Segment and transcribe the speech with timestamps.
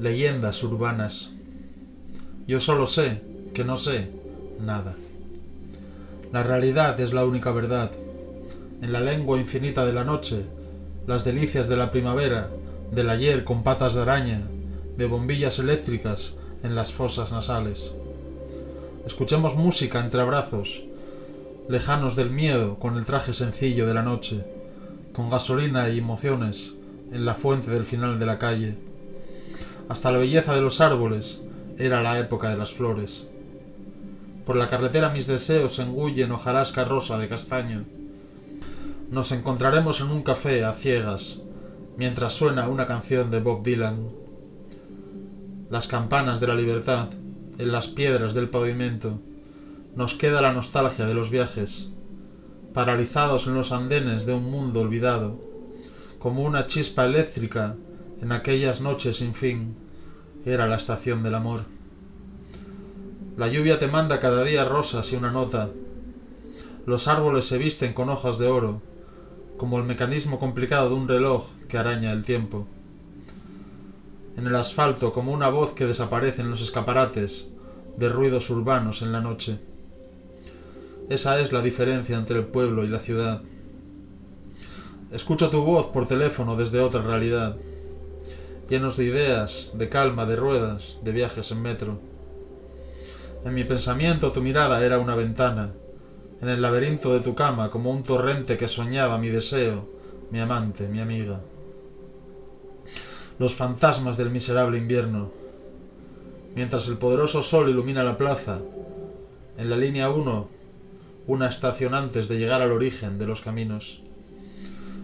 [0.00, 1.32] leyendas urbanas.
[2.46, 3.20] Yo solo sé
[3.52, 4.10] que no sé
[4.58, 4.96] nada.
[6.32, 7.90] La realidad es la única verdad.
[8.80, 10.46] En la lengua infinita de la noche,
[11.06, 12.48] las delicias de la primavera,
[12.90, 14.40] del ayer con patas de araña,
[14.96, 17.92] de bombillas eléctricas en las fosas nasales.
[19.06, 20.82] Escuchemos música entre abrazos,
[21.68, 24.44] lejanos del miedo con el traje sencillo de la noche,
[25.12, 26.74] con gasolina y emociones
[27.12, 28.89] en la fuente del final de la calle
[29.90, 31.42] hasta la belleza de los árboles
[31.76, 33.26] era la época de las flores.
[34.46, 37.84] Por la carretera mis deseos engullen hojarasca rosa de castaño.
[39.10, 41.42] Nos encontraremos en un café a ciegas,
[41.96, 44.10] mientras suena una canción de Bob Dylan.
[45.70, 47.08] Las campanas de la libertad,
[47.58, 49.18] en las piedras del pavimento,
[49.96, 51.90] nos queda la nostalgia de los viajes,
[52.72, 55.40] paralizados en los andenes de un mundo olvidado,
[56.20, 57.74] como una chispa eléctrica
[58.20, 59.74] en aquellas noches sin fin,
[60.44, 61.62] era la estación del amor.
[63.36, 65.70] La lluvia te manda cada día rosas y una nota.
[66.84, 68.82] Los árboles se visten con hojas de oro,
[69.56, 72.66] como el mecanismo complicado de un reloj que araña el tiempo.
[74.36, 77.48] En el asfalto como una voz que desaparece en los escaparates
[77.96, 79.58] de ruidos urbanos en la noche.
[81.08, 83.42] Esa es la diferencia entre el pueblo y la ciudad.
[85.10, 87.56] Escucho tu voz por teléfono desde otra realidad
[88.70, 92.00] llenos de ideas, de calma, de ruedas, de viajes en metro.
[93.44, 95.72] En mi pensamiento tu mirada era una ventana,
[96.40, 99.88] en el laberinto de tu cama como un torrente que soñaba mi deseo,
[100.30, 101.40] mi amante, mi amiga.
[103.40, 105.32] Los fantasmas del miserable invierno.
[106.54, 108.60] Mientras el poderoso sol ilumina la plaza,
[109.58, 110.48] en la línea 1,
[111.26, 114.02] una estación antes de llegar al origen de los caminos.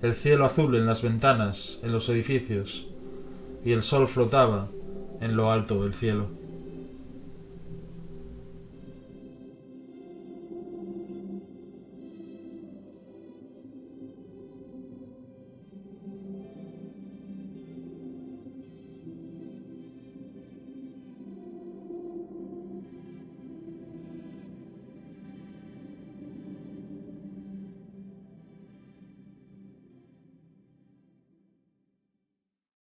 [0.00, 2.86] El cielo azul en las ventanas, en los edificios,
[3.68, 4.70] y el sol flotaba
[5.20, 6.30] en lo alto del cielo.